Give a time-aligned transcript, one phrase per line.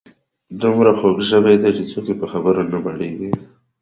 [0.61, 3.31] دومره خوږ ژبي دي چې څوک یې په خبرو نه مړیږي.